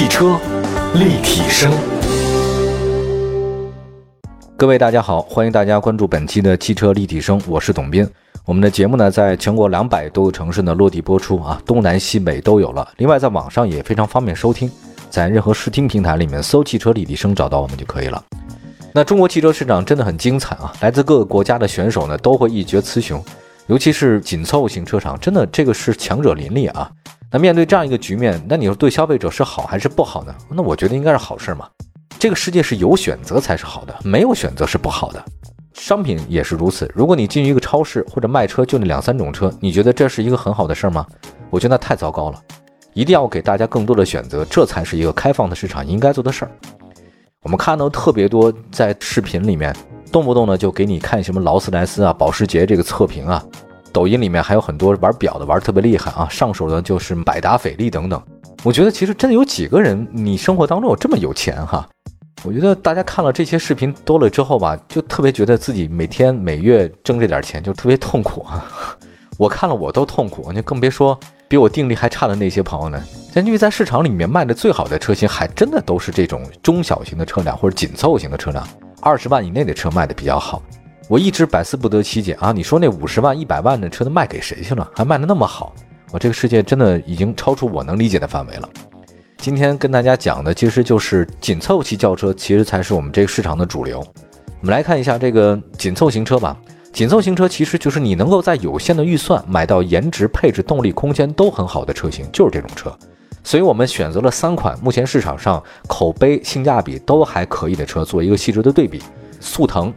[0.00, 0.40] 汽车
[0.94, 1.70] 立体声，
[4.56, 8.08] 各位大家好，欢迎大家关注本期的汽车立体声，我是董斌。
[8.46, 12.88] 我们的节目呢，在全国两百多个城市呢落地播出啊，东南西北都有了。
[12.96, 14.72] 另外，在网上也非常方便收听，
[15.10, 18.24] 在任何视听平台里面搜“汽车立体声”找到我们就可以了。
[18.94, 23.22] 那中国汽车市场真的很精彩啊，来自各个国家的选手呢都会一决雌雄，
[23.66, 26.90] 尤其是紧凑型车厂，真的这个是强者林立啊。
[27.32, 30.34] 那面对这样一个局面，那你说对消费者是好还是不好呢？
[30.48, 31.68] 那我觉得应该是好事嘛。
[32.18, 35.24] 这个世界是有选择才是好的，没有选择是不好的。
[35.72, 36.90] 商品也是如此。
[36.94, 41.06] 如果你进一个超市或者卖车就那两三种车，你觉得这是一个很好的事儿吗？
[41.50, 42.42] 我觉得那太糟糕了。
[42.92, 46.50] 一定要给大家更多的选择，这才是一个开放的市场应该做的事儿。
[47.42, 49.74] 我们看到特别多在视频里面，
[50.10, 53.42] 动不动呢就给你看什么劳斯莱斯啊、保时捷这个测评啊。
[53.92, 56.28] 抖音里面还有很多玩表的，玩特别厉害啊！
[56.30, 58.22] 上手的就是百达翡丽等等。
[58.62, 61.88] 我觉得其实真的有几个人，你生活当中有这么有钱哈？
[62.42, 68.64] 我觉得大家看了这些视频多了之后吧，就特别觉得自己每天每月挣这点钱就特别痛苦啊！
[69.36, 73.02] 我看了我都痛苦，你更别说比我定力还差的那些朋友呢。
[73.36, 78.66] 因为在市场里面卖的最好的车型，还真的都是这种中小型的车辆或者紧凑型的车辆，
[79.00, 80.62] 二十万以内的车卖的比较好。
[81.10, 82.52] 我一直百思不得其解啊！
[82.52, 84.88] 你说那五十万、一百万的车都卖给谁去了？
[84.94, 85.74] 还卖的那么好？
[86.12, 88.70] 我这个世界真的已经超出我能理解的范围了。
[89.36, 93.98] 今天跟大家讲的其实就是紧凑级轿车，其实才是我们这个市场的主流。
[94.60, 96.56] 我们来看一下这个紧凑型车吧。
[96.92, 102.96] 紧凑型车其实就是你能够在有限的预算买到颜值、配置、动力、空间都很好的车型，就是这种车。
[103.42, 109.02] 所以我们选择了三款目前市场上口碑、性价比都还可以的车，做一个细致的对比。
[109.40, 109.92] 速腾。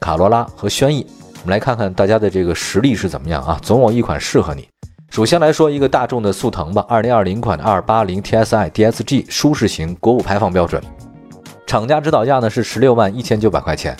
[0.00, 1.06] 卡罗拉和轩逸，
[1.42, 3.58] 我们来看看大家的这个实力是怎么样啊？
[3.62, 4.68] 总有一款适合你。
[5.10, 10.82] 首先来说一个大众的速腾吧，二零二零款的二八零 TSI DSG 舒适型国五排放标准，
[11.66, 13.96] 厂家指导价呢是十六万一千九百块钱。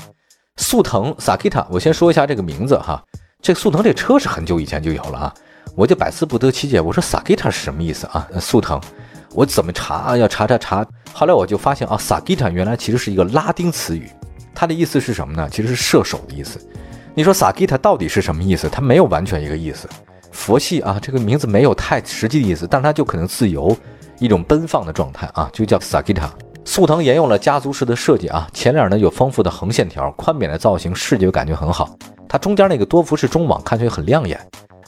[0.57, 3.03] 速腾 Sakita，我先说一下这个名字哈，
[3.41, 5.35] 这速腾这车是很久以前就有了啊，
[5.75, 8.29] 我就百思不得其解，我说 Sakita 是什么意思啊？
[8.41, 8.81] 速腾，
[9.35, 14.11] 我怎么查啊要查查查，后来我就发现啊，Sakita 原来其实是一个拉丁词语。
[14.61, 15.49] 它的意思是什么呢？
[15.49, 16.59] 其实是射手的意思。
[17.15, 18.69] 你说萨吉塔到底是什么意思？
[18.69, 19.89] 它没有完全一个意思。
[20.33, 23.77] 佛系啊，这个名字没有太实际的意思，但它就可能自由，
[24.19, 26.29] 一种奔放的状态啊，就叫萨吉塔。
[26.65, 31.97] 速腾沿用了家族式的设计啊，前脸呢有丰富的横线条，宽扁的造型，视觉感觉很好。
[32.29, 34.41] 它中间那个多辐式中网看起来很亮眼。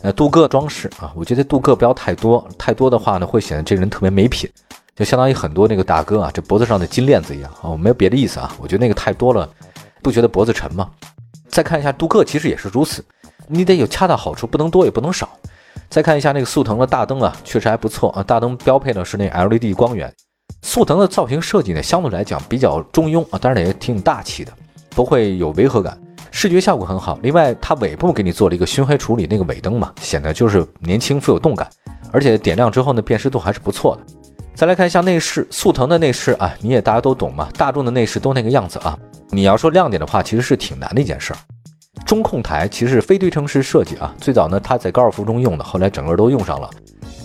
[0.02, 4.50] 呃，镀铬装饰啊，我觉得镀铬不要太多，太多的话呢会显得这人特别没品。
[5.00, 9.48] 就相当于很多那个大哥啊，这脖子上的金链子一样啊，我没有别的意思啊，我觉得那个太多了，
[10.02, 10.90] 不觉得脖子沉吗？
[11.48, 13.02] 再看一下镀铬，其实也是如此，
[13.46, 15.26] 你得有恰到好处，不能多也不能少。
[15.88, 20.14] 再看一下那个速腾的大灯啊，确实还不错啊，大灯标配的是那 LED 光源。
[20.60, 24.52] 速腾的造型设计呢，相对来讲比较中庸啊，当然也挺大气的，
[24.90, 25.98] 不会有违和感，
[26.30, 27.18] 视觉效果很好。
[27.22, 31.66] 另外，它尾部给你做了一个熏黑处理，那个尾灯嘛，显得就是年轻富有动感，
[32.12, 34.02] 而且点亮之后呢，辨识度还是不错的。
[34.60, 38.94] 再来看一下内饰，速腾的内饰啊，你也大家都懂嘛，大众的内饰都那个样子啊。
[39.30, 41.38] 你要说亮点的话，其实是挺难的一件事儿。
[42.04, 46.68] 中控台其实是非对称式设计啊，最早呢它在高尔夫中用的，后来整个都用上了。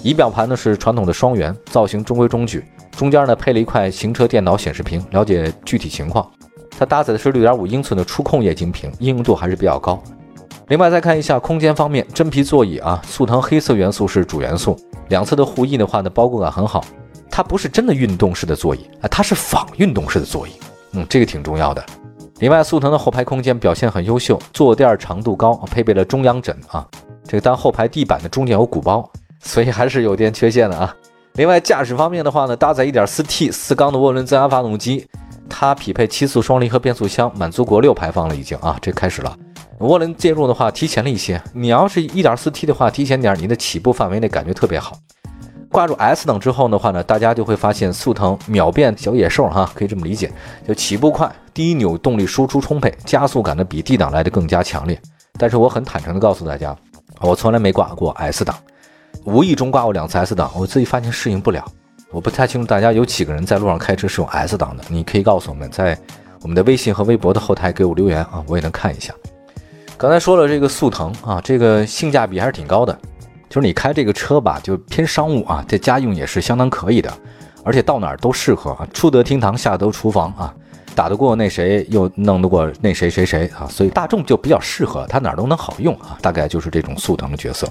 [0.01, 2.63] 仪表盘呢是传统的双圆，造型中规中矩，
[2.95, 6.25] 中间呢配了一块行车电脑显示屏，了解具体情况。
[6.79, 10.01] 它搭载的是六点五英寸的触控液晶屏，应用度还是比较高。
[10.69, 14.79] 另外再看一下空间方面，真皮座椅啊，速腾黑色元素是主元素，
[15.09, 16.81] 两侧的护翼的话呢，包裹感很好。
[17.35, 20.51] 它不是真的运动式的座椅啊，它是仿运动式的座椅，
[20.93, 21.85] 嗯，这个挺重要的。
[22.39, 26.87] 另外，速腾的后排空间表现很优秀，坐垫长度高，配备了中央枕啊。
[27.27, 29.11] 这个当后排地板的中间有鼓包，
[29.43, 30.95] 所以还是有点缺陷的啊。
[31.33, 35.05] 另外，驾驶方面的话呢，搭载 1.4T 四缸的涡轮增压发动机，
[35.49, 39.37] 它匹配七速双离合变速箱，满足国六排放了已经啊，这开始了。
[39.79, 44.97] 涡轮介入的话提前了一些，你要是一点四 T 的话，提前点，你的起步范围内感觉特别好。
[45.75, 50.31] 挂入 S 档之后的话呢，大家就会发现速腾秒变小野兽哈，可以这么理解，
[50.65, 54.97] 就起步快，低扭动力输出充沛，加速感呢比 D 档来的更加强烈。
[55.37, 56.73] 但是我很坦诚的告诉大家，
[57.19, 58.55] 我从来没挂过 S 档，
[59.25, 61.65] 无意中挂过两次 S 档，我自己发现适应不了。
[62.09, 65.99] 我不太清楚大家有几个人在路上开车是用 S 档的，你可以告诉我们，在
[66.41, 69.13] 我们的微信和微博的后台给我留言啊，我也能看一下。
[69.97, 72.97] 刚才说了这个速腾啊，这个性价比还是挺高的。
[73.49, 77.11] 就是你开这个车吧，就偏商务啊，这家用也是相当可以的，
[77.63, 80.53] 而且到哪儿都适合啊，出得厅堂，下得厨房啊，
[80.93, 87.67] 打得过那谁，又弄得过那谁谁谁啊，所以大众就比较适合，它哪儿都能好用啊，大概就是这种速腾的角色。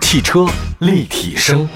[0.00, 0.46] 汽车
[0.78, 1.68] 立体声，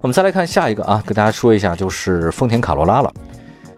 [0.00, 3.12] 我们再来看下一个啊，跟大家说一下，就是丰田卡罗拉了。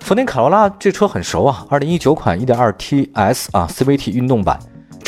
[0.00, 4.58] 丰田卡罗拉这车很熟啊，二零一九款一点二 T S 啊 CVT 运动版，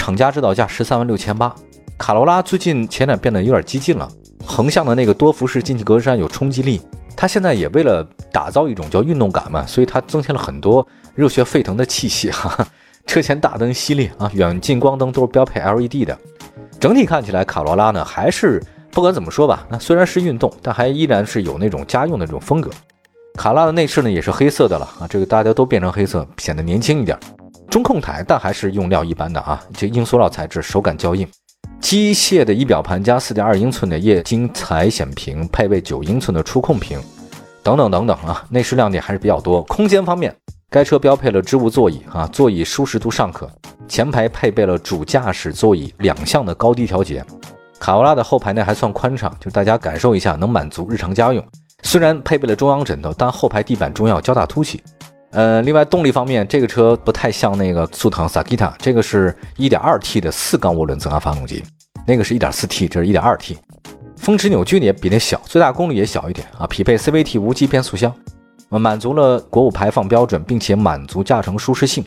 [0.07, 1.53] 厂家指导价十三万六千八。
[1.99, 4.09] 卡罗拉最近前脸变得有点激进了，
[4.45, 6.81] 横向的那个多辐式进气格栅有冲击力。
[7.17, 10.87] 它现在也为了打造一种叫运动感嘛，所以它增添了很多
[11.17, 12.65] 热血沸腾的气息哈。
[13.05, 16.17] 车前大灯犀利啊，远近光灯都是标配 LED 的。
[16.79, 18.63] 整体看起来，卡罗拉呢还是。
[18.93, 22.71] 不管怎么说吧，那虽然是运动，但还依然是有那种家用的这种风格。
[23.35, 27.19] 卡拉的内饰呢也是黑色的了啊，这个大家都变成黑色，显得年轻一点。
[27.77, 31.29] 中控台但还是用料一般的啊，这硬塑料材质，手感较硬。
[31.79, 36.99] 机械的仪表盘加4.2英寸的液晶彩显屏，配备9英寸的触控屏，
[37.63, 39.63] 等等等等啊，内饰亮点还是比较多。
[39.65, 40.35] 空间方面，
[40.71, 43.47] 该车标配了织物座椅啊，座椅舒适度尚可。
[43.87, 47.23] 前排配备了主驾驶座椅两项的高低调节。
[47.79, 51.47] 卡罗拉的后排呢还算宽敞，就大家感受一下，能满足日常家用。
[51.83, 54.83] 虽然配备了中央枕头，但后排地板中央较大凸起。
[55.31, 61.63] 呃，另外动力方面，这个车不太像那个速腾 Sakita，这个是一点二 T 的四缸涡轮增压发动机，
[62.07, 63.59] 那个是一点四 T，这是一点二 T。
[64.17, 66.67] 峰值扭矩呢也比那小，最大功率也小一点啊。
[66.67, 68.13] 匹配 CVT 无级变速箱，
[68.71, 72.05] 满足了国五排放标准，并且满足驾乘舒适性。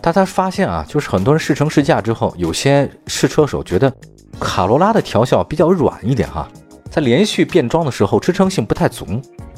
[0.00, 3.92] 大家发现啊，就是很多人试乘试驾之后，有些试车手觉得。
[4.40, 6.48] 卡罗拉的调校比较软一点哈，
[6.88, 9.04] 在连续变装的时候支撑性不太足，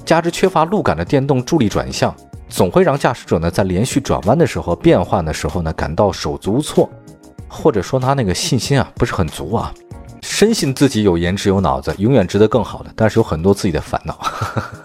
[0.06, 2.14] 加之缺乏路感的电动助力转向，
[2.50, 6.91] 总会让驾驶者呢在连续转弯的时候、变换的时候呢感到手足无措，
[7.49, 9.73] 或者说他那个信心啊不是很足啊。
[10.20, 14.19] 深信自己有颜值有脑子，永远值得更好的，但是有很多自己的烦恼。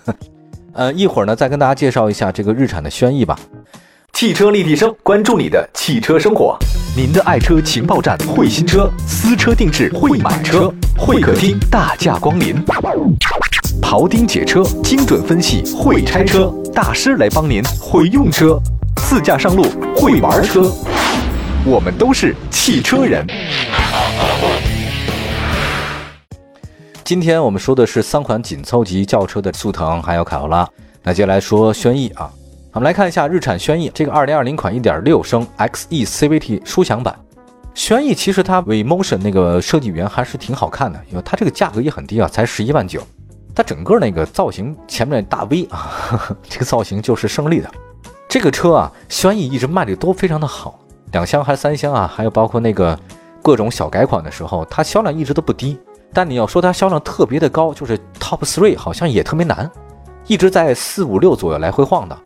[0.74, 3.38] 呃，一会儿呢再跟大家介绍一下这个日产的轩逸吧。
[4.14, 6.58] 汽车立体声，关注你的汽车生活。
[6.96, 12.56] 您的爱车情报站，会新车，私车定制，会买车，会客厅大驾光临，
[13.86, 18.60] 庖丁解车，精准分析，会拆车大师来帮您，会用车，
[18.96, 19.64] 自驾上路，
[19.96, 20.74] 会玩车，
[21.64, 23.24] 我们都是汽车人。
[27.04, 30.68] 今天我们说的是三款紧凑级轿车的速腾，还有卡罗拉。
[31.04, 32.28] 那接下来说轩逸啊。
[32.72, 37.16] 我们来看一下日产轩逸这个二零二零款一点六升 XE CVT 舒享版。
[37.76, 43.00] 轩逸其实它 Vmotion 那个设计语言还是挺好看的，因为它这个价格也很低啊，才十一万九。
[43.56, 45.90] 它整个那个造型前面大 V 啊，
[46.44, 47.72] 这个造型就是胜利的。
[48.28, 50.78] 这个车啊，轩逸一直卖的都非常的好，
[51.14, 53.00] 两厢还是三厢啊，还有包括那个
[53.42, 55.80] 各种小改款的时候，它销量一直都不低。
[56.12, 59.72] 但你要说它销量特别的高，就是 Top Three 好像也特别难，
[60.28, 62.18] 一直在四五六左右来回晃的。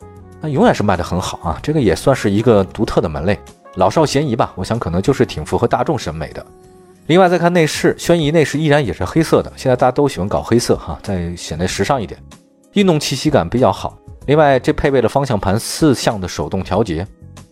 [0.42, 3.40] 那永远是卖的很好啊，这个也算是一个独特的门类，
[3.76, 4.52] 老少咸宜吧。
[4.56, 6.46] 我想可能就是挺符合大众审美的。
[7.10, 12.22] 另外再看内饰，轩逸内饰依然也是黑色的，现在大家都喜欢搞黑色哈，再显得时尚一点，
[12.74, 13.98] 运动气息感比较好。
[14.28, 17.08] 另外这配备了方向盘四项的手动调节，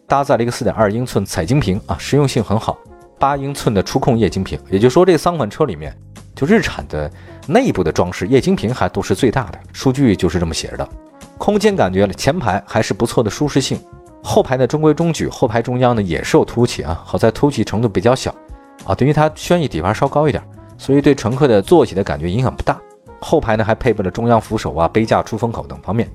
[0.05, 2.77] 搭载了一个四点二英寸彩晶屏啊，实用性很好。
[3.17, 5.91] 八英寸的触控液晶屏，也就是说这三款车里面，
[6.35, 7.11] 就日产的
[7.47, 10.87] 内部的装饰液晶屏还都是最大的，数据就是这么写着的。
[11.39, 13.81] 空间感觉了，前排还是不错的舒适性，
[14.21, 18.31] 后排呢中规中矩，后排中央呢也是有凸起啊，好在凸起程度比较小
[18.85, 20.43] 啊，等于它轩逸底盘稍高一点，
[20.77, 22.79] 所以对乘客的坐起的感觉影响不大。
[23.19, 26.09] 后排呢还配备了中央扶手啊、杯架、出风口等方面。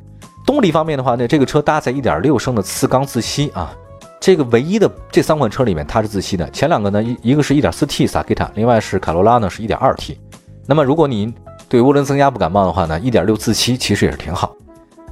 [0.47, 3.75] 动力方面的话呢，这个车搭载1.6升的四缸自吸啊，
[4.21, 10.19] 这个唯一的这三款车里面它是自吸的，前两个呢一一个是一点四 T Sakita，另外是卡罗拉呢是一点二 T。
[10.67, 11.33] 那么如果您
[11.69, 14.55] 对涡轮增压不感冒的话呢，一点六自吸其实也是挺好。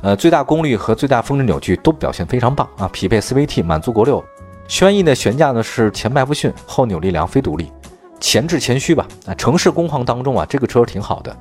[0.03, 4.25] 呃，最大功率和最大峰值扭矩都表现非常棒啊，匹配 CVT 满足国六。
[4.71, 7.73] 轩逸的悬架呢是前麦弗逊，后扭力梁非独立，
[8.21, 9.05] 前置前驱吧。
[9.27, 11.37] 啊，城市工况当中啊，这个车挺好的，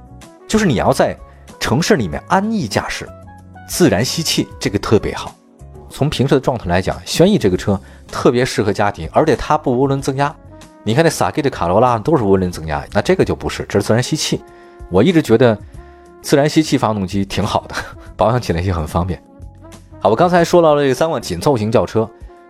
[0.47, 1.15] 就是你要在
[1.59, 3.07] 城市里面安逸驾驶，
[3.67, 5.35] 自然吸气，这个特别好。
[5.91, 10.35] 从平时的状态来讲，轩逸这个车特别适合家庭，而且它不涡轮增压。
[10.83, 14.41] 你看那萨 K 的卡罗拉都是涡轮增压，那这个就不是，这是自然吸气。
[14.89, 15.55] 我一直觉得。
[16.21, 17.75] 自然吸气发动机挺好的，
[18.17, 19.23] 保养起来也很方便。
[20.01, 22.09] 好，我刚才说到了这三款紧凑型轿车，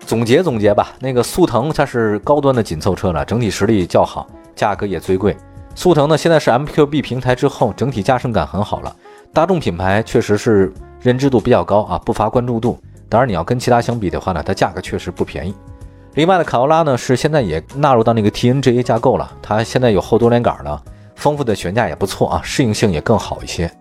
[0.10, 0.92] 总结总结吧。
[1.00, 4.26] 那个速腾它是高端的紧凑车了，整体实力较好，
[4.56, 5.38] 价格也最贵。
[5.76, 8.96] 速腾呢现在是 MQB 平台之后，整体驾乘感很好了。
[9.32, 12.80] 大众品牌确实是认知度比较高啊，不乏关注度。
[13.08, 15.54] 当然你要跟其他相比的话呢，它价格确实不便宜。
[16.16, 20.82] 另外的卡罗拉呢是现在也纳入到那个 TNGA 架构了，它现在有后多连杆了。
[21.18, 23.72] 丰富的悬架也不错啊，适应性也更好一些。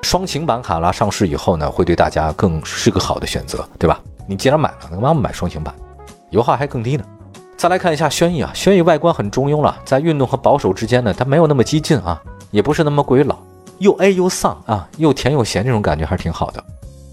[0.00, 4.00] 双擎版卡罗拉上市以后呢，会对大家更是个好的选择，对吧？
[4.26, 5.74] 你既然买了，干嘛不买双擎版？
[6.30, 7.04] 油耗还更低呢。
[7.56, 13.38] 再来看一下轩逸啊，轩逸外观很中庸了，在运动和保守之间呢，它没有那么激进啊，也不是那么过于老。
[13.78, 16.62] 又 A 又丧啊，又甜又咸，这种感觉还是挺好的。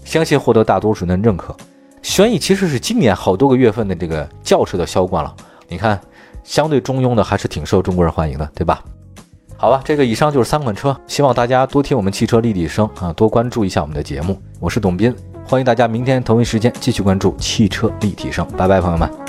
[0.04, 1.56] 相信获得大多数人的认可。
[2.02, 5.34] 轩逸其实是今年好多个月份的这个轿车的销冠了，
[5.68, 6.00] 你看，
[6.42, 8.82] 相对中庸的还是挺受中国人欢迎的，对吧？
[9.56, 14.36] 好吧，这个以上就是三款车，希望大家多听我们汽车立体声啊，多关注一下我们的节目。
[14.58, 19.21] 我是董斌，欢迎大家明天同一时间继续关注汽车立体声，拜拜，朋友们。